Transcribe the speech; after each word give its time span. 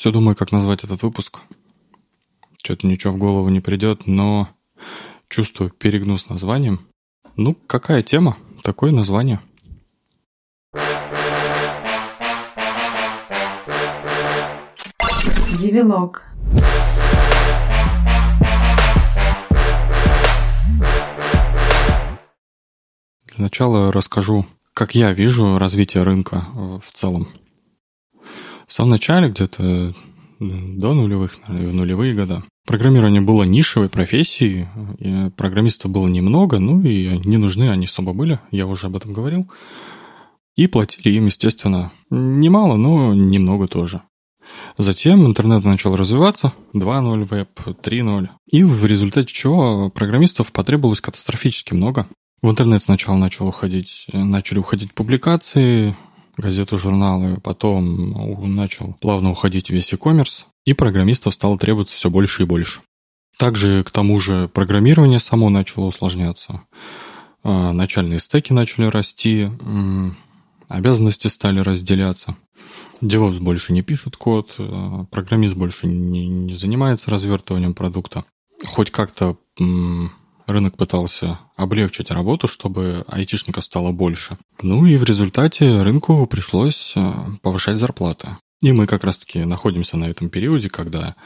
Все 0.00 0.10
думаю, 0.10 0.34
как 0.34 0.50
назвать 0.50 0.82
этот 0.82 1.02
выпуск. 1.02 1.40
Что-то 2.56 2.86
ничего 2.86 3.12
в 3.12 3.18
голову 3.18 3.50
не 3.50 3.60
придет, 3.60 4.06
но 4.06 4.48
чувствую, 5.28 5.68
перегну 5.68 6.16
с 6.16 6.30
названием. 6.30 6.86
Ну, 7.36 7.54
какая 7.66 8.02
тема? 8.02 8.38
Такое 8.62 8.92
название. 8.92 9.40
Девилог. 15.58 16.22
Для 23.26 23.44
начала 23.44 23.92
расскажу, 23.92 24.46
как 24.72 24.94
я 24.94 25.12
вижу 25.12 25.58
развитие 25.58 26.04
рынка 26.04 26.46
э, 26.54 26.78
в 26.82 26.90
целом. 26.94 27.28
В 28.70 28.72
самом 28.72 28.90
начале, 28.90 29.28
где-то 29.30 29.94
до 30.38 30.94
нулевых, 30.94 31.38
в 31.48 31.74
нулевые 31.74 32.14
года, 32.14 32.44
программирование 32.68 33.20
было 33.20 33.42
нишевой 33.42 33.88
профессией, 33.88 34.68
и 34.98 35.30
программистов 35.30 35.90
было 35.90 36.06
немного, 36.06 36.60
ну 36.60 36.80
и 36.80 37.18
не 37.24 37.36
нужны 37.36 37.68
они 37.68 37.86
особо 37.86 38.12
были, 38.12 38.38
я 38.52 38.68
уже 38.68 38.86
об 38.86 38.94
этом 38.94 39.12
говорил. 39.12 39.50
И 40.54 40.68
платили 40.68 41.12
им, 41.16 41.26
естественно, 41.26 41.90
немало, 42.10 42.76
но 42.76 43.12
немного 43.12 43.66
тоже. 43.66 44.02
Затем 44.78 45.26
интернет 45.26 45.64
начал 45.64 45.96
развиваться, 45.96 46.52
2.0 46.72 47.24
веб, 47.24 47.48
3.0. 47.66 48.28
И 48.52 48.62
в 48.62 48.86
результате 48.86 49.34
чего 49.34 49.90
программистов 49.90 50.52
потребовалось 50.52 51.00
катастрофически 51.00 51.74
много. 51.74 52.06
В 52.40 52.48
интернет 52.48 52.84
сначала 52.84 53.16
начал 53.16 53.48
уходить, 53.48 54.06
начали 54.12 54.60
уходить 54.60 54.94
публикации, 54.94 55.96
газеты, 56.40 56.76
журналы, 56.78 57.38
потом 57.40 58.54
начал 58.54 58.94
плавно 59.00 59.30
уходить 59.30 59.70
весь 59.70 59.92
e-commerce, 59.92 60.44
и 60.64 60.72
программистов 60.72 61.34
стало 61.34 61.58
требоваться 61.58 61.96
все 61.96 62.10
больше 62.10 62.42
и 62.42 62.46
больше. 62.46 62.80
Также, 63.38 63.84
к 63.84 63.90
тому 63.90 64.20
же, 64.20 64.48
программирование 64.48 65.18
само 65.18 65.48
начало 65.48 65.86
усложняться. 65.86 66.62
А, 67.42 67.72
начальные 67.72 68.18
стеки 68.18 68.52
начали 68.52 68.86
расти, 68.86 69.50
обязанности 70.68 71.28
стали 71.28 71.60
разделяться. 71.60 72.36
DevOps 73.00 73.38
больше 73.38 73.72
не 73.72 73.82
пишет 73.82 74.16
код, 74.16 74.54
а, 74.58 75.04
программист 75.10 75.54
больше 75.54 75.86
не, 75.86 76.28
не 76.28 76.54
занимается 76.54 77.10
развертыванием 77.10 77.72
продукта. 77.72 78.24
Хоть 78.66 78.90
как-то 78.90 79.38
рынок 80.50 80.76
пытался 80.76 81.38
облегчить 81.56 82.10
работу, 82.10 82.48
чтобы 82.48 83.04
айтишников 83.08 83.64
стало 83.64 83.92
больше. 83.92 84.38
Ну 84.62 84.86
и 84.86 84.96
в 84.96 85.04
результате 85.04 85.82
рынку 85.82 86.26
пришлось 86.26 86.92
э, 86.96 87.12
повышать 87.42 87.78
зарплаты. 87.78 88.36
И 88.62 88.72
мы 88.72 88.86
как 88.86 89.04
раз-таки 89.04 89.44
находимся 89.44 89.96
на 89.96 90.04
этом 90.04 90.28
периоде, 90.28 90.68
когда 90.68 91.16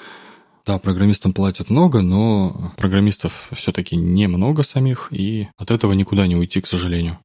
да, 0.65 0.79
программистам 0.79 1.33
платят 1.33 1.69
много, 1.69 2.01
но 2.01 2.73
программистов 2.77 3.49
все-таки 3.53 3.97
немного 3.97 4.63
самих, 4.63 5.09
и 5.11 5.49
от 5.59 5.71
этого 5.71 5.93
никуда 5.93 6.27
не 6.27 6.37
уйти, 6.37 6.61
к 6.61 6.67
сожалению. 6.67 7.19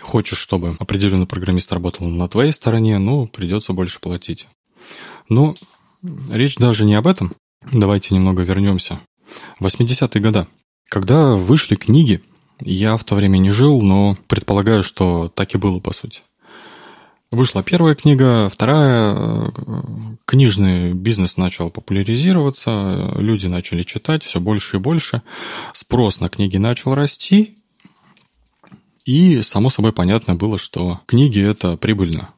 Хочешь, 0.00 0.38
чтобы 0.38 0.76
определенный 0.78 1.26
программист 1.26 1.72
работал 1.72 2.08
на 2.08 2.28
твоей 2.28 2.52
стороне, 2.52 2.98
ну, 2.98 3.26
придется 3.26 3.72
больше 3.72 4.00
платить. 4.00 4.48
Но 5.28 5.54
речь 6.30 6.56
даже 6.56 6.84
не 6.84 6.94
об 6.94 7.06
этом. 7.06 7.34
Давайте 7.72 8.14
немного 8.14 8.42
вернемся. 8.42 9.00
80-е 9.60 10.20
годы. 10.20 10.46
Когда 10.88 11.34
вышли 11.34 11.74
книги, 11.74 12.22
я 12.60 12.96
в 12.96 13.04
то 13.04 13.16
время 13.16 13.38
не 13.38 13.50
жил, 13.50 13.82
но 13.82 14.16
предполагаю, 14.28 14.82
что 14.82 15.28
так 15.34 15.54
и 15.54 15.58
было 15.58 15.80
по 15.80 15.92
сути. 15.92 16.20
Вышла 17.32 17.64
первая 17.64 17.96
книга, 17.96 18.48
вторая, 18.48 19.16
э, 19.16 19.50
книжный 20.26 20.92
бизнес 20.92 21.36
начал 21.36 21.70
популяризироваться, 21.70 23.14
люди 23.16 23.48
начали 23.48 23.82
читать 23.82 24.22
все 24.22 24.40
больше 24.40 24.76
и 24.76 24.80
больше, 24.80 25.22
спрос 25.72 26.20
на 26.20 26.28
книги 26.28 26.56
начал 26.56 26.94
расти, 26.94 27.58
и, 29.04 29.42
само 29.42 29.70
собой, 29.70 29.92
понятно 29.92 30.36
было, 30.36 30.56
что 30.56 31.00
книги– 31.06 31.40
это 31.42 31.76
прибыльно. 31.76 32.30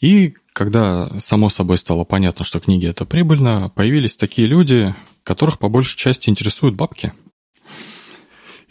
И 0.00 0.34
когда, 0.52 1.18
само 1.20 1.48
собой, 1.48 1.78
стало 1.78 2.04
понятно, 2.04 2.44
что 2.44 2.58
книги– 2.58 2.86
это 2.88 3.04
прибыльно, 3.04 3.70
появились 3.74 4.16
такие 4.16 4.48
люди, 4.48 4.94
которых 5.22 5.60
по 5.60 5.68
большей 5.68 5.96
части 5.96 6.28
интересуют 6.28 6.74
бабки– 6.74 7.12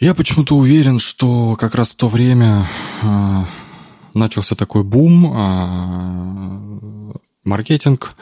я 0.00 0.14
почему-то 0.14 0.56
уверен, 0.56 0.98
что 0.98 1.56
как 1.56 1.74
раз 1.74 1.90
в 1.90 1.96
то 1.96 2.08
время 2.08 2.68
э, 3.02 3.44
начался 4.14 4.54
такой 4.54 4.84
бум, 4.84 5.26
э, 5.26 7.18
маркетинг, 7.44 8.14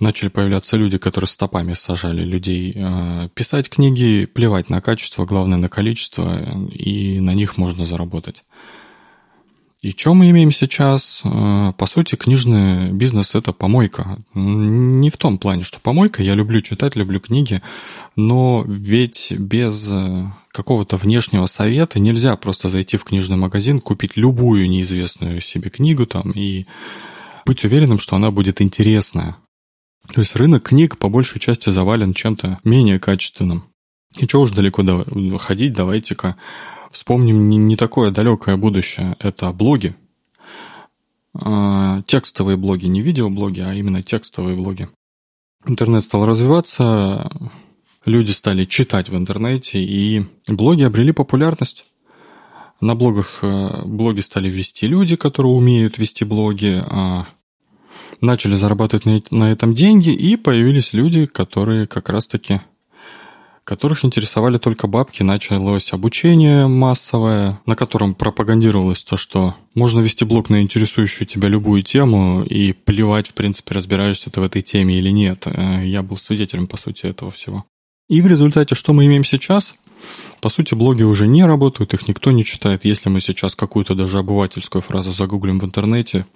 начали 0.00 0.28
появляться 0.28 0.76
люди, 0.76 0.98
которые 0.98 1.28
стопами 1.28 1.74
сажали 1.74 2.22
людей 2.24 2.72
э, 2.74 3.28
писать 3.34 3.70
книги, 3.70 4.26
плевать 4.26 4.68
на 4.68 4.80
качество, 4.80 5.24
главное 5.24 5.58
на 5.58 5.68
количество, 5.68 6.68
и 6.70 7.20
на 7.20 7.34
них 7.34 7.56
можно 7.56 7.86
заработать. 7.86 8.44
И 9.82 9.90
что 9.90 10.14
мы 10.14 10.30
имеем 10.30 10.52
сейчас? 10.52 11.22
Э, 11.24 11.72
по 11.76 11.86
сути, 11.86 12.14
книжный 12.14 12.92
бизнес– 12.92 13.34
это 13.34 13.52
помойка. 13.52 14.18
Не 14.32 15.10
в 15.10 15.16
том 15.16 15.38
плане, 15.38 15.64
что 15.64 15.80
помойка. 15.80 16.22
Я 16.22 16.36
люблю 16.36 16.60
читать, 16.60 16.94
люблю 16.94 17.18
книги, 17.18 17.60
но 18.14 18.64
ведь 18.64 19.32
без 19.32 19.90
э, 19.90 20.26
какого-то 20.52 20.96
внешнего 20.96 21.46
совета 21.46 21.98
нельзя 21.98 22.36
просто 22.36 22.70
зайти 22.70 22.96
в 22.96 23.02
книжный 23.02 23.36
магазин, 23.36 23.80
купить 23.80 24.16
любую 24.16 24.70
неизвестную 24.70 25.40
себе 25.40 25.68
книгу 25.68 26.06
там 26.06 26.30
и 26.30 26.66
быть 27.44 27.64
уверенным, 27.64 27.98
что 27.98 28.14
она 28.14 28.30
будет 28.30 28.62
интересная. 28.62 29.36
То 30.14 30.20
есть 30.20 30.36
рынок 30.36 30.62
книг 30.62 30.96
по 30.96 31.08
большей 31.08 31.40
части 31.40 31.70
завален 31.70 32.14
чем-то 32.14 32.60
менее 32.62 33.00
качественным. 33.00 33.64
И 34.16 34.28
чего 34.28 34.42
уж 34.42 34.52
далеко 34.52 34.84
ходить, 35.38 35.72
давайте-ка 35.72 36.36
Вспомним 36.92 37.48
не, 37.48 37.56
не 37.56 37.76
такое 37.76 38.10
далекое 38.10 38.56
будущее. 38.56 39.16
Это 39.18 39.50
блоги. 39.52 39.96
А, 41.34 42.02
текстовые 42.02 42.58
блоги, 42.58 42.86
не 42.86 43.00
видеоблоги, 43.00 43.60
а 43.60 43.72
именно 43.72 44.02
текстовые 44.02 44.56
блоги. 44.56 44.88
Интернет 45.66 46.04
стал 46.04 46.26
развиваться, 46.26 47.30
люди 48.04 48.32
стали 48.32 48.66
читать 48.66 49.08
в 49.08 49.16
интернете, 49.16 49.82
и 49.82 50.26
блоги 50.48 50.82
обрели 50.82 51.12
популярность. 51.12 51.86
На 52.80 52.94
блогах 52.94 53.38
э, 53.42 53.82
блоги 53.86 54.20
стали 54.20 54.50
вести 54.50 54.86
люди, 54.86 55.16
которые 55.16 55.52
умеют 55.52 55.98
вести 55.98 56.24
блоги, 56.24 56.82
а 56.84 57.26
начали 58.20 58.54
зарабатывать 58.54 59.30
на 59.30 59.50
этом 59.50 59.72
деньги, 59.72 60.10
и 60.10 60.36
появились 60.36 60.92
люди, 60.92 61.24
которые 61.26 61.86
как 61.86 62.10
раз-таки 62.10 62.60
которых 63.64 64.04
интересовали 64.04 64.58
только 64.58 64.86
бабки. 64.86 65.22
Началось 65.22 65.92
обучение 65.92 66.66
массовое, 66.66 67.60
на 67.66 67.76
котором 67.76 68.14
пропагандировалось 68.14 69.04
то, 69.04 69.16
что 69.16 69.54
можно 69.74 70.00
вести 70.00 70.24
блог 70.24 70.50
на 70.50 70.62
интересующую 70.62 71.26
тебя 71.26 71.48
любую 71.48 71.82
тему 71.82 72.42
и 72.44 72.72
плевать, 72.72 73.28
в 73.28 73.34
принципе, 73.34 73.74
разбираешься 73.74 74.30
ты 74.30 74.40
в 74.40 74.44
этой 74.44 74.62
теме 74.62 74.98
или 74.98 75.10
нет. 75.10 75.46
Э, 75.46 75.82
я 75.84 76.02
был 76.02 76.16
свидетелем, 76.16 76.66
по 76.66 76.76
сути, 76.76 77.06
этого 77.06 77.30
всего. 77.30 77.64
И 78.08 78.20
в 78.20 78.26
результате, 78.26 78.74
что 78.74 78.92
мы 78.92 79.06
имеем 79.06 79.24
сейчас? 79.24 79.74
По 80.40 80.48
сути, 80.48 80.74
блоги 80.74 81.04
уже 81.04 81.28
не 81.28 81.44
работают, 81.44 81.94
их 81.94 82.08
никто 82.08 82.32
не 82.32 82.44
читает. 82.44 82.84
Если 82.84 83.08
мы 83.08 83.20
сейчас 83.20 83.54
какую-то 83.54 83.94
даже 83.94 84.18
обывательскую 84.18 84.82
фразу 84.82 85.12
загуглим 85.12 85.60
в 85.60 85.64
интернете, 85.64 86.26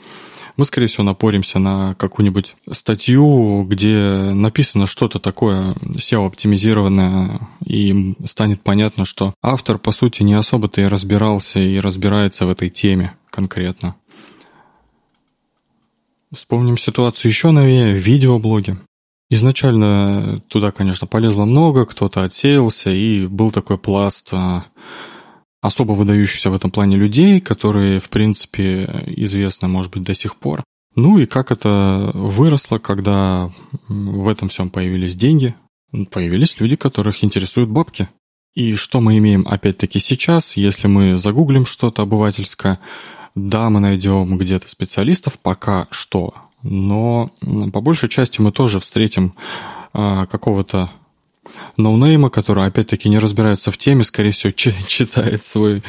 мы, 0.56 0.65
скорее 0.65 0.87
всего, 0.87 1.05
напоримся 1.05 1.59
на 1.59 1.94
какую-нибудь 1.94 2.56
статью, 2.72 3.65
где 3.65 4.33
написано 4.33 4.87
что-то 4.87 5.19
такое 5.19 5.75
SEO-оптимизированное, 5.75 7.41
и 7.65 8.15
станет 8.25 8.62
понятно, 8.62 9.05
что 9.05 9.34
автор, 9.43 9.78
по 9.78 9.93
сути, 9.93 10.22
не 10.22 10.34
особо-то 10.34 10.81
и 10.81 10.87
разбирался 10.87 11.61
и 11.61 11.78
разбирается 11.78 12.47
в 12.47 12.50
этой 12.50 12.71
теме 12.71 13.15
конкретно. 13.31 13.97
Вспомним 16.33 16.77
ситуацию 16.77 17.31
еще 17.31 17.50
новее, 17.50 17.93
видеоблоги. 17.93 18.78
Изначально 19.28 20.41
туда, 20.48 20.71
конечно, 20.71 21.07
полезло 21.07 21.45
много, 21.45 21.84
кто-то 21.84 22.22
отсеялся, 22.22 22.91
и 22.91 23.27
был 23.27 23.51
такой 23.51 23.77
пласт 23.77 24.28
а, 24.33 24.66
особо 25.66 25.92
выдающихся 25.92 26.51
в 26.51 26.54
этом 26.54 26.71
плане 26.71 26.97
людей, 26.97 27.41
которые, 27.41 27.98
в 27.98 28.09
принципе, 28.09 29.04
известны, 29.16 29.68
может 29.68 29.92
быть, 29.92 30.04
до 30.04 30.15
сих 30.15 30.36
пор. 30.36 30.63
Ну 30.95 31.18
и 31.18 31.27
как 31.27 31.51
это 31.51 32.13
выросло, 32.15 32.78
когда 32.78 33.51
в 33.89 34.28
этом 34.28 34.48
всем 34.48 34.71
появились 34.71 35.16
деньги, 35.16 35.54
появились 36.10 36.60
люди, 36.60 36.77
которых 36.77 37.24
интересуют 37.24 37.68
бабки. 37.68 38.09
И 38.54 38.74
что 38.74 39.01
мы 39.01 39.18
имеем 39.18 39.47
опять-таки 39.47 39.98
сейчас, 39.98 40.57
если 40.57 40.86
мы 40.86 41.16
загуглим 41.16 41.66
что-то 41.66 42.03
обывательское, 42.03 42.78
да, 43.34 43.68
мы 43.68 43.80
найдем 43.80 44.39
где-то 44.39 44.68
специалистов, 44.68 45.39
пока 45.39 45.89
что, 45.91 46.33
но 46.63 47.30
по 47.72 47.80
большей 47.83 48.09
части 48.09 48.41
мы 48.41 48.53
тоже 48.53 48.80
встретим 48.80 49.34
а, 49.92 50.27
какого-то 50.27 50.91
ноунейма, 51.77 52.31
который, 52.31 52.66
опять-таки, 52.66 53.09
не 53.09 53.19
разбирается 53.19 53.71
в 53.71 53.78
теме, 53.78 54.04
скорее 54.04 54.33
всего, 54.33 54.53
читает 54.89 55.45
свой 55.45 55.83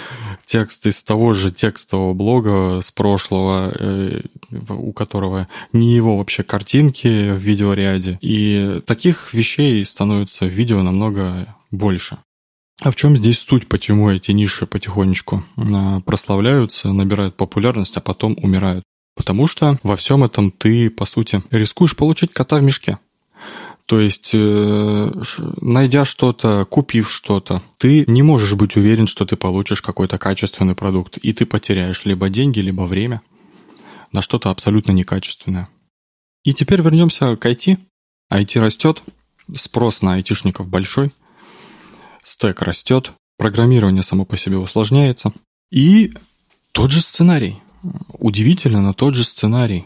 текст 0.45 0.87
из 0.87 1.03
того 1.03 1.33
же 1.33 1.51
текстового 1.51 2.13
блога 2.13 2.79
с 2.81 2.91
прошлого, 2.91 3.71
э, 3.77 4.21
у 4.69 4.93
которого 4.93 5.47
не 5.73 5.93
его 5.93 6.17
вообще 6.17 6.43
картинки 6.43 7.31
в 7.31 7.37
видеоряде. 7.37 8.17
И 8.21 8.81
таких 8.85 9.33
вещей 9.33 9.83
становится 9.85 10.45
в 10.45 10.49
видео 10.49 10.81
намного 10.83 11.55
больше. 11.71 12.17
А 12.81 12.91
в 12.91 12.95
чем 12.95 13.17
здесь 13.17 13.39
суть, 13.39 13.67
почему 13.67 14.09
эти 14.11 14.31
ниши 14.31 14.67
потихонечку 14.67 15.43
а, 15.57 15.99
прославляются, 16.01 16.93
набирают 16.93 17.35
популярность, 17.35 17.97
а 17.97 18.01
потом 18.01 18.37
умирают? 18.41 18.83
Потому 19.15 19.47
что 19.47 19.79
во 19.81 19.95
всем 19.95 20.23
этом 20.23 20.51
ты, 20.51 20.91
по 20.91 21.05
сути, 21.05 21.41
рискуешь 21.49 21.95
получить 21.95 22.31
кота 22.31 22.57
в 22.57 22.61
мешке. 22.61 22.99
То 23.87 24.01
есть, 24.01 24.31
э, 24.33 25.11
найдя 25.61 26.03
что-то, 26.03 26.65
купив 26.65 27.09
что-то, 27.09 27.63
ты 27.77 28.03
не 28.09 28.21
можешь 28.21 28.53
быть 28.53 28.75
уверен, 28.75 29.07
что 29.07 29.25
ты 29.25 29.37
получишь 29.37 29.81
какой-то 29.81 30.17
качественный 30.17 30.75
продукт, 30.75 31.17
и 31.17 31.31
ты 31.31 31.45
потеряешь 31.45 32.03
либо 32.03 32.27
деньги, 32.27 32.59
либо 32.59 32.81
время 32.81 33.21
на 34.11 34.21
что-то 34.21 34.49
абсолютно 34.49 34.91
некачественное. 34.91 35.69
И 36.43 36.53
теперь 36.53 36.81
вернемся 36.81 37.37
к 37.37 37.45
IT. 37.45 37.77
IT 38.31 38.59
растет, 38.59 39.01
спрос 39.55 40.01
на 40.01 40.15
айтишников 40.15 40.67
большой, 40.67 41.13
стек 42.25 42.61
растет, 42.61 43.13
программирование 43.37 44.03
само 44.03 44.25
по 44.25 44.35
себе 44.35 44.57
усложняется. 44.57 45.31
И 45.71 46.11
тот 46.73 46.91
же 46.91 46.99
сценарий. 46.99 47.61
Удивительно, 48.19 48.81
но 48.81 48.93
тот 48.93 49.15
же 49.15 49.23
сценарий. 49.23 49.85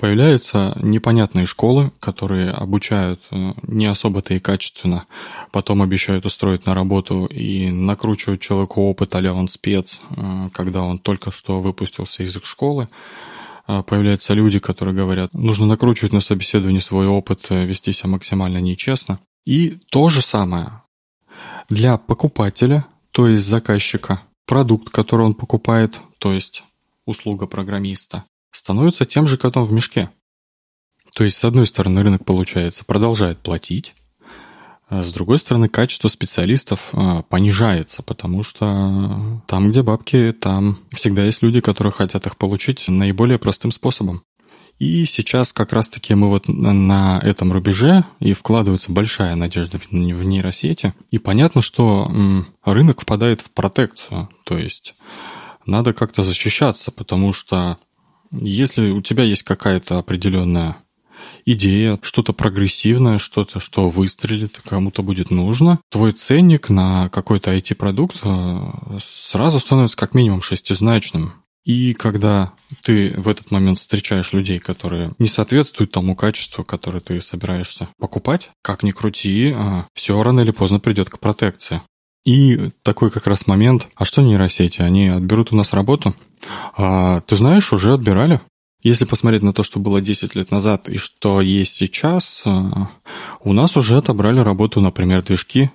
Появляются 0.00 0.78
непонятные 0.80 1.44
школы, 1.44 1.92
которые 2.00 2.52
обучают 2.52 3.20
э, 3.30 3.52
не 3.64 3.84
особо-то 3.84 4.32
и 4.32 4.38
качественно, 4.38 5.04
потом 5.52 5.82
обещают 5.82 6.24
устроить 6.24 6.64
на 6.64 6.72
работу 6.72 7.26
и 7.26 7.70
накручивают 7.70 8.40
человеку 8.40 8.80
опыт, 8.88 9.14
а 9.14 9.34
он 9.34 9.48
спец, 9.48 10.00
э, 10.16 10.48
когда 10.54 10.84
он 10.84 10.98
только 11.00 11.30
что 11.30 11.60
выпустился 11.60 12.22
из 12.22 12.34
их 12.34 12.46
школы. 12.46 12.88
Э, 13.68 13.82
появляются 13.82 14.32
люди, 14.32 14.58
которые 14.58 14.94
говорят, 14.94 15.34
нужно 15.34 15.66
накручивать 15.66 16.14
на 16.14 16.20
собеседовании 16.20 16.78
свой 16.78 17.06
опыт, 17.06 17.50
вести 17.50 17.92
себя 17.92 18.08
максимально 18.08 18.56
нечестно. 18.56 19.20
И 19.44 19.80
то 19.90 20.08
же 20.08 20.22
самое 20.22 20.80
для 21.68 21.98
покупателя, 21.98 22.86
то 23.10 23.28
есть 23.28 23.46
заказчика, 23.46 24.22
продукт, 24.46 24.88
который 24.88 25.26
он 25.26 25.34
покупает, 25.34 26.00
то 26.16 26.32
есть 26.32 26.64
услуга 27.04 27.46
программиста, 27.46 28.24
становится 28.60 29.04
тем 29.04 29.26
же 29.26 29.36
котом 29.36 29.64
в 29.64 29.72
мешке. 29.72 30.10
То 31.14 31.24
есть, 31.24 31.36
с 31.36 31.44
одной 31.44 31.66
стороны, 31.66 32.02
рынок, 32.02 32.24
получается, 32.24 32.84
продолжает 32.84 33.38
платить, 33.38 33.94
а 34.88 35.02
с 35.02 35.12
другой 35.12 35.38
стороны, 35.38 35.68
качество 35.68 36.08
специалистов 36.08 36.88
а, 36.92 37.22
понижается, 37.22 38.02
потому 38.02 38.42
что 38.42 39.40
там, 39.46 39.70
где 39.70 39.82
бабки, 39.82 40.32
там 40.38 40.80
всегда 40.92 41.24
есть 41.24 41.42
люди, 41.42 41.60
которые 41.60 41.92
хотят 41.92 42.26
их 42.26 42.36
получить 42.36 42.88
наиболее 42.88 43.38
простым 43.38 43.70
способом. 43.70 44.22
И 44.78 45.04
сейчас 45.04 45.52
как 45.52 45.72
раз-таки 45.72 46.14
мы 46.14 46.28
вот 46.28 46.48
на 46.48 47.20
этом 47.22 47.52
рубеже, 47.52 48.04
и 48.18 48.32
вкладывается 48.32 48.90
большая 48.90 49.36
надежда 49.36 49.78
в 49.78 49.92
нейросети. 49.92 50.94
И 51.10 51.18
понятно, 51.18 51.62
что 51.62 52.10
рынок 52.64 53.02
впадает 53.02 53.42
в 53.42 53.50
протекцию, 53.50 54.28
то 54.44 54.58
есть 54.58 54.94
надо 55.66 55.92
как-то 55.92 56.22
защищаться, 56.24 56.90
потому 56.90 57.32
что 57.32 57.78
если 58.32 58.90
у 58.90 59.02
тебя 59.02 59.24
есть 59.24 59.42
какая-то 59.42 59.98
определенная 59.98 60.76
идея, 61.44 61.98
что-то 62.02 62.32
прогрессивное, 62.32 63.18
что-то, 63.18 63.60
что 63.60 63.88
выстрелит, 63.88 64.60
кому-то 64.64 65.02
будет 65.02 65.30
нужно, 65.30 65.80
твой 65.90 66.12
ценник 66.12 66.70
на 66.70 67.08
какой-то 67.08 67.54
IT-продукт 67.54 68.20
э, 68.22 68.98
сразу 69.02 69.58
становится 69.58 69.96
как 69.96 70.14
минимум 70.14 70.42
шестизначным. 70.42 71.34
И 71.64 71.92
когда 71.92 72.52
ты 72.82 73.12
в 73.16 73.28
этот 73.28 73.50
момент 73.50 73.78
встречаешь 73.78 74.32
людей, 74.32 74.58
которые 74.58 75.12
не 75.18 75.26
соответствуют 75.26 75.92
тому 75.92 76.16
качеству, 76.16 76.64
которое 76.64 77.00
ты 77.00 77.20
собираешься 77.20 77.88
покупать, 77.98 78.50
как 78.62 78.82
ни 78.82 78.92
крути, 78.92 79.52
э, 79.54 79.84
все 79.94 80.22
рано 80.22 80.40
или 80.40 80.52
поздно 80.52 80.80
придет 80.80 81.10
к 81.10 81.18
протекции. 81.18 81.80
И 82.24 82.70
такой 82.82 83.10
как 83.10 83.26
раз 83.26 83.46
момент, 83.46 83.88
а 83.94 84.04
что 84.04 84.20
нейросети, 84.20 84.82
они 84.82 85.08
отберут 85.08 85.52
у 85.52 85.56
нас 85.56 85.72
работу? 85.72 86.14
А, 86.76 87.20
ты 87.22 87.36
знаешь, 87.36 87.72
уже 87.72 87.94
отбирали. 87.94 88.40
Если 88.82 89.04
посмотреть 89.04 89.42
на 89.42 89.52
то, 89.52 89.62
что 89.62 89.78
было 89.78 90.00
10 90.00 90.34
лет 90.34 90.50
назад 90.50 90.88
и 90.88 90.96
что 90.96 91.40
есть 91.40 91.74
сейчас, 91.74 92.42
а, 92.46 92.90
у 93.44 93.52
нас 93.52 93.76
уже 93.76 93.96
отобрали 93.96 94.40
работу, 94.40 94.80
например, 94.80 95.22
движки. 95.22 95.70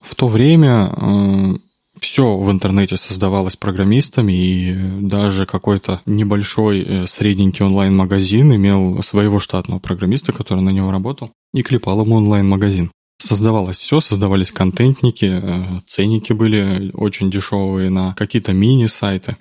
В 0.00 0.14
то 0.14 0.28
время 0.28 0.92
а, 0.92 1.56
все 2.00 2.36
в 2.36 2.50
интернете 2.50 2.96
создавалось 2.96 3.56
программистами, 3.56 4.32
и 4.32 5.00
даже 5.02 5.46
какой-то 5.46 6.00
небольшой 6.06 6.82
э, 6.82 7.06
средненький 7.06 7.64
онлайн-магазин 7.64 8.54
имел 8.54 9.02
своего 9.02 9.38
штатного 9.38 9.78
программиста, 9.78 10.32
который 10.32 10.60
на 10.60 10.70
него 10.70 10.90
работал, 10.90 11.30
и 11.54 11.62
клепал 11.62 12.02
ему 12.02 12.16
онлайн-магазин. 12.16 12.90
Создавалось 13.18 13.78
все, 13.78 14.00
создавались 14.00 14.52
контентники, 14.52 15.40
э, 15.42 15.80
ценники 15.86 16.32
были 16.32 16.90
очень 16.92 17.30
дешевые 17.30 17.88
на 17.88 18.14
какие-то 18.14 18.52
мини-сайты. 18.52 19.36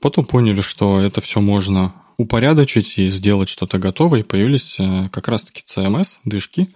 Потом 0.00 0.24
поняли, 0.24 0.60
что 0.60 1.00
это 1.00 1.20
все 1.20 1.40
можно 1.40 1.94
упорядочить 2.18 2.98
и 2.98 3.08
сделать 3.08 3.48
что-то 3.48 3.78
готовое, 3.78 4.20
и 4.20 4.24
появились 4.24 4.76
э, 4.78 5.08
как 5.10 5.28
раз-таки 5.28 5.62
CMS-движки, 5.66 6.70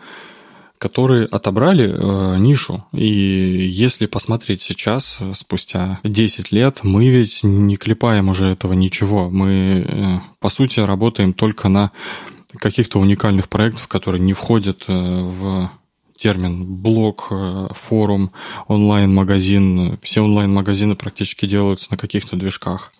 которые 0.78 1.26
отобрали 1.26 1.88
э, 1.88 2.38
нишу. 2.38 2.84
И 2.93 3.05
если 3.05 4.06
посмотреть 4.06 4.62
сейчас, 4.62 5.19
спустя 5.34 5.99
10 6.05 6.52
лет, 6.52 6.81
мы 6.82 7.08
ведь 7.08 7.40
не 7.43 7.76
клепаем 7.76 8.28
уже 8.28 8.46
этого 8.46 8.75
ничего. 8.75 9.31
Мы, 9.31 9.84
э, 9.87 10.19
по 10.40 10.49
сути, 10.50 10.81
работаем 10.81 11.32
только 11.32 11.69
на 11.69 11.90
каких-то 12.58 12.99
уникальных 12.99 13.49
проектах, 13.49 13.88
которые 13.88 14.20
не 14.20 14.32
входят 14.32 14.84
э, 14.88 14.93
в 14.93 15.70
термин 16.16 16.64
блог, 16.64 17.28
э, 17.31 17.69
форум, 17.70 18.32
онлайн-магазин. 18.69 19.99
Все 20.02 20.23
онлайн-магазины 20.23 20.94
практически 20.94 21.46
делаются 21.46 21.88
на 21.90 21.96
каких-то 21.96 22.37
движках. 22.37 22.93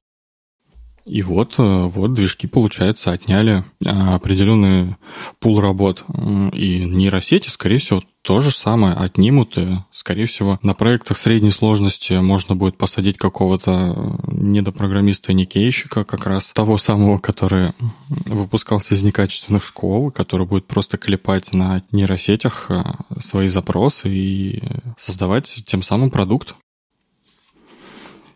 И 1.07 1.23
вот, 1.23 1.55
э, 1.59 1.85
вот 1.85 2.15
движки, 2.15 2.47
получается, 2.47 3.11
отняли 3.11 3.65
а, 3.87 4.15
определенный 4.15 4.97
пул 5.39 5.61
работ. 5.61 6.05
И 6.53 6.85
нейросети, 6.85 7.49
скорее 7.49 7.79
всего, 7.79 8.03
то 8.23 8.41
же 8.41 8.51
самое 8.51 8.95
отнимут. 8.95 9.57
И, 9.59 9.79
скорее 9.93 10.27
всего, 10.27 10.59
на 10.63 10.75
проектах 10.75 11.19
средней 11.19 11.51
сложности 11.51 12.13
можно 12.15 12.55
будет 12.55 12.77
посадить 12.77 13.17
какого-то 13.17 13.73
э, 13.73 14.31
недопрограммиста 14.33 15.33
никейщика, 15.33 16.05
как 16.05 16.27
раз 16.27 16.53
того 16.53 16.79
самого, 16.79 17.19
который 17.19 17.73
выпускался 18.09 18.95
из 18.95 19.03
некачественных 19.03 19.65
школ, 19.65 20.11
который 20.11 20.47
будет 20.47 20.67
просто 20.67 20.99
клепать 20.99 21.53
на 21.53 21.83
нейросетях 21.93 22.67
э, 22.71 22.83
свои 23.21 23.49
запросы 23.49 24.09
и 24.11 24.63
создавать 24.97 25.63
тем 25.67 25.83
самым 25.83 26.11
продукт. 26.11 26.55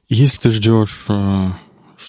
Если 0.08 0.38
ты 0.38 0.50
ждешь 0.50 1.06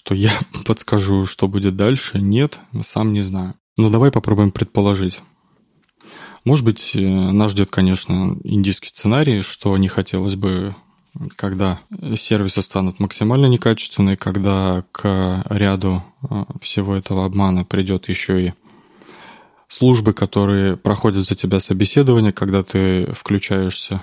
что 0.06 0.14
я 0.14 0.30
подскажу, 0.64 1.26
что 1.26 1.48
будет 1.48 1.76
дальше, 1.76 2.20
нет, 2.20 2.60
сам 2.82 3.12
не 3.12 3.20
знаю. 3.20 3.54
Но 3.76 3.90
давай 3.90 4.10
попробуем 4.10 4.52
предположить. 4.52 5.18
Может 6.44 6.64
быть, 6.64 6.92
э, 6.94 7.00
нас 7.00 7.50
ждет, 7.50 7.70
конечно, 7.70 8.38
индийский 8.44 8.88
сценарий, 8.88 9.42
что 9.42 9.76
не 9.76 9.88
хотелось 9.88 10.36
бы, 10.36 10.76
когда 11.34 11.80
сервисы 12.14 12.62
станут 12.62 13.00
максимально 13.00 13.46
некачественные, 13.46 14.16
когда 14.16 14.84
к 14.92 15.44
ряду 15.50 16.04
э, 16.22 16.44
всего 16.62 16.94
этого 16.94 17.24
обмана 17.24 17.64
придет 17.64 18.08
еще 18.08 18.46
и 18.46 18.52
службы, 19.68 20.12
которые 20.12 20.76
проходят 20.76 21.26
за 21.26 21.34
тебя 21.34 21.58
собеседование, 21.58 22.32
когда 22.32 22.62
ты 22.62 23.12
включаешься 23.12 24.00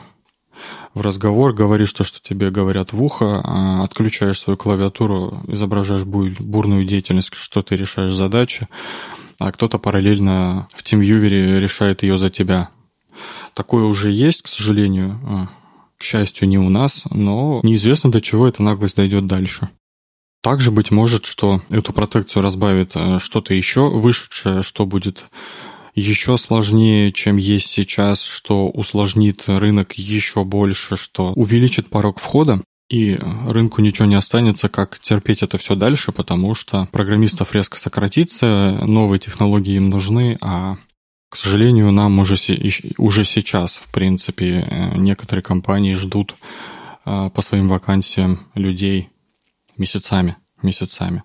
в 0.93 1.01
разговор, 1.01 1.53
говоришь 1.53 1.93
то, 1.93 2.03
что 2.03 2.22
тебе 2.22 2.51
говорят 2.51 2.93
в 2.93 3.01
ухо, 3.01 3.41
а 3.43 3.83
отключаешь 3.83 4.39
свою 4.39 4.57
клавиатуру, 4.57 5.41
изображаешь 5.48 6.03
бурную 6.03 6.86
деятельность, 6.86 7.33
что 7.33 7.62
ты 7.62 7.75
решаешь 7.75 8.13
задачи, 8.13 8.67
а 9.39 9.51
кто-то 9.51 9.77
параллельно 9.77 10.67
в 10.74 10.83
TeamViewer 10.83 11.60
решает 11.60 12.03
ее 12.03 12.17
за 12.17 12.29
тебя. 12.29 12.69
Такое 13.53 13.86
уже 13.86 14.12
есть, 14.12 14.41
к 14.41 14.48
сожалению, 14.48 15.19
а, 15.25 15.50
к 15.98 16.03
счастью, 16.03 16.48
не 16.48 16.57
у 16.57 16.69
нас, 16.69 17.03
но 17.10 17.62
неизвестно, 17.63 18.12
до 18.12 18.22
чего 18.22 18.48
эта 18.48 18.63
наглость 18.63 18.95
дойдет 18.95 19.27
дальше. 19.27 19.69
Также, 20.41 20.72
быть 20.72 20.91
может, 20.91 21.25
что 21.25 21.62
эту 21.69 21.93
протекцию 21.93 22.43
разбавит 22.43 22.91
э, 22.95 23.19
что-то 23.19 23.53
еще 23.53 23.89
вышедшее, 23.89 24.62
что 24.62 24.86
будет 24.86 25.29
еще 25.95 26.38
сложнее, 26.38 27.12
чем 27.12 27.38
есть 27.38 27.67
сейчас, 27.67 28.23
что 28.23 28.69
усложнит 28.69 29.43
рынок 29.47 29.93
еще 29.93 30.43
больше, 30.43 30.97
что 30.97 31.33
увеличит 31.33 31.89
порог 31.89 32.19
входа, 32.19 32.62
и 32.89 33.19
рынку 33.47 33.81
ничего 33.81 34.05
не 34.05 34.15
останется, 34.15 34.69
как 34.69 35.00
терпеть 35.00 35.41
это 35.43 35.57
все 35.57 35.75
дальше, 35.75 36.12
потому 36.12 36.53
что 36.53 36.88
программистов 36.91 37.53
резко 37.53 37.77
сократится, 37.77 38.79
новые 38.81 39.19
технологии 39.19 39.75
им 39.75 39.89
нужны, 39.89 40.38
а 40.41 40.77
К 41.29 41.35
сожалению, 41.35 41.91
нам 41.91 42.19
уже, 42.19 42.35
уже 43.00 43.25
сейчас, 43.25 43.77
в 43.77 43.91
принципе, 43.91 44.67
э, 44.69 44.97
некоторые 44.97 45.41
компании 45.41 45.95
ждут 45.95 46.35
э, 47.05 47.31
по 47.33 47.41
своим 47.41 47.69
вакансиям 47.69 48.41
людей 48.53 49.09
месяцами, 49.75 50.38
месяцами. 50.62 51.23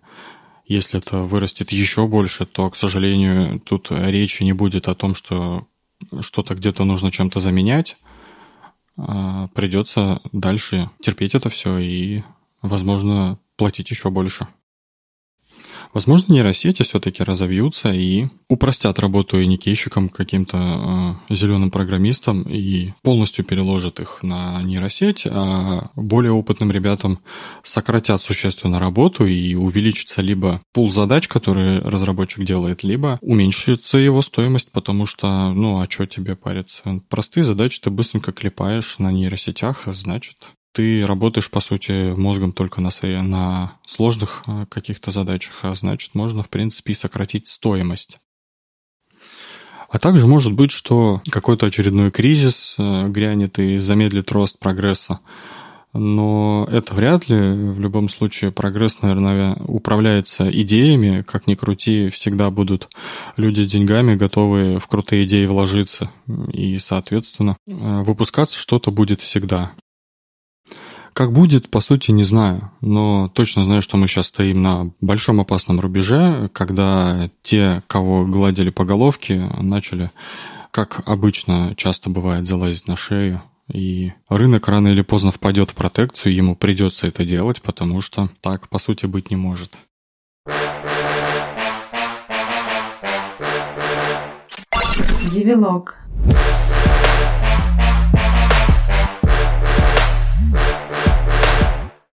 Если 0.69 0.99
это 0.99 1.23
вырастет 1.23 1.73
еще 1.73 2.07
больше, 2.07 2.45
то, 2.45 2.69
к 2.69 2.77
сожалению, 2.77 3.59
тут 3.59 3.91
речи 3.91 4.43
не 4.43 4.53
будет 4.53 4.87
о 4.87 4.95
том, 4.95 5.15
что 5.15 5.67
что-то 6.21 6.55
где-то 6.55 6.85
нужно 6.85 7.11
чем-то 7.11 7.41
заменять. 7.41 7.97
А 8.99 9.49
придется 9.55 10.21
дальше 10.33 10.91
терпеть 11.01 11.35
это 11.35 11.49
все 11.49 11.79
и, 11.79 12.23
возможно, 12.61 13.39
платить 13.57 13.91
еще 13.91 14.11
больше. 14.11 14.47
Возможно, 15.99 16.33
нейросети 16.33 16.85
все-таки 16.85 17.25
разовьются 17.25 17.93
и 17.93 18.29
упростят 18.49 19.01
работу 19.01 19.41
и 19.41 19.47
каким-то 20.09 21.19
э, 21.29 21.35
зеленым 21.35 21.73
программистам 21.73 22.43
и 22.43 22.93
полностью 23.03 23.45
переложат 23.45 23.99
их 23.99 24.21
на 24.23 24.63
нейросеть, 24.63 25.27
а 25.29 25.91
более 25.97 26.31
опытным 26.31 26.71
ребятам 26.71 27.19
сократят 27.65 28.23
существенно 28.23 28.79
работу 28.79 29.27
и 29.27 29.57
увеличится 29.57 30.23
либо 30.23 30.63
пул 30.73 30.93
задач, 30.93 31.27
которые 31.27 31.81
разработчик 31.81 32.45
делает, 32.45 32.85
либо 32.85 33.19
уменьшится 33.21 33.99
его 33.99 34.23
стоимость, 34.23 34.71
потому 34.71 35.05
что, 35.05 35.53
ну, 35.53 35.81
а 35.81 35.91
что 35.91 36.07
тебе 36.07 36.37
париться? 36.37 37.03
Простые 37.09 37.43
задачи 37.43 37.81
ты 37.81 37.91
быстренько 37.91 38.31
клепаешь 38.31 39.01
на 39.01 39.11
нейросетях, 39.11 39.83
значит, 39.87 40.53
ты 40.79 41.05
работаешь, 41.05 41.51
по 41.51 41.59
сути, 41.59 42.15
мозгом 42.15 42.53
только 42.53 42.81
на, 42.81 42.91
на 43.03 43.73
сложных 43.85 44.45
э, 44.47 44.65
каких-то 44.69 45.11
задачах, 45.11 45.65
а 45.65 45.75
значит, 45.75 46.15
можно, 46.15 46.45
в 46.45 46.49
принципе, 46.49 46.93
и 46.93 46.95
сократить 46.95 47.49
стоимость. 47.49 48.21
А 49.89 49.99
также 49.99 50.29
может 50.29 50.53
быть, 50.53 50.71
что 50.71 51.21
какой-то 51.31 51.67
очередной 51.67 52.13
кризис 52.13 52.77
э, 52.79 53.09
грянет 53.09 53.59
и 53.59 53.79
замедлит 53.79 54.31
рост 54.31 54.61
прогресса. 54.61 55.19
Но 55.93 56.69
это 56.71 56.95
вряд 56.95 57.29
ли. 57.29 57.37
В 57.37 57.81
любом 57.81 58.09
случае 58.09 58.53
прогресс, 58.53 59.03
наверное, 59.03 59.57
управляется 59.57 60.49
идеями. 60.49 61.23
Как 61.23 61.49
ни 61.49 61.57
крути, 61.57 62.09
всегда 62.09 62.51
будут 62.51 62.89
люди 63.37 63.65
деньгами, 63.65 64.15
готовые 64.15 64.79
в 64.79 64.87
крутые 64.87 65.25
идеи 65.25 65.47
вложиться. 65.47 66.13
И, 66.53 66.79
соответственно, 66.79 67.57
э, 67.67 68.03
выпускаться 68.05 68.57
что-то 68.57 68.93
будет 68.93 69.21
всегда. 69.21 69.73
Как 71.19 71.33
будет, 71.33 71.69
по 71.69 71.81
сути, 71.81 72.13
не 72.13 72.23
знаю, 72.23 72.71
но 72.81 73.29
точно 73.35 73.65
знаю, 73.65 73.83
что 73.83 73.97
мы 73.97 74.07
сейчас 74.07 74.29
стоим 74.29 74.63
на 74.63 74.93
большом 75.01 75.41
опасном 75.41 75.81
рубеже, 75.81 76.49
когда 76.53 77.29
те, 77.43 77.83
кого 77.89 78.25
гладили 78.25 78.71
по 78.71 78.85
головке, 78.85 79.51
начали, 79.59 80.13
как 80.71 81.03
обычно 81.07 81.75
часто 81.77 82.09
бывает, 82.09 82.47
залазить 82.47 82.87
на 82.87 82.95
шею. 82.95 83.43
И 83.67 84.13
рынок 84.29 84.69
рано 84.69 84.87
или 84.87 85.03
поздно 85.03 85.33
впадет 85.33 85.73
в 85.73 85.75
протекцию, 85.75 86.37
ему 86.37 86.55
придется 86.55 87.09
это 87.09 87.25
делать, 87.25 87.63
потому 87.63 88.01
что 88.01 88.31
так, 88.41 88.69
по 88.69 88.79
сути, 88.79 89.07
быть 89.07 89.29
не 89.33 89.37
может. 89.37 89.73
Девилог. 95.33 95.97